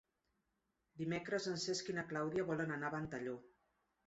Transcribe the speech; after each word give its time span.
Dimecres 1.01 1.45
en 1.51 1.59
Cesc 1.65 1.93
i 1.93 1.95
na 1.99 2.05
Clàudia 2.13 2.47
volen 2.49 2.75
anar 2.79 2.91
a 2.91 2.95
Ventalló. 2.97 3.37